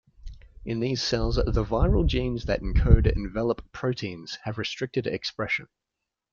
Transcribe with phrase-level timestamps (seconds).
[0.65, 5.67] In these cells the viral genes that encode envelope proteins have restricted expression.